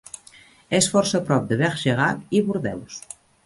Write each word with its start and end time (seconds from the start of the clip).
És 0.77 0.87
força 0.93 1.21
a 1.21 1.21
prop 1.29 1.47
de 1.53 1.59
Bergerac 1.61 2.27
i 2.41 2.45
Bordeus. 2.51 3.01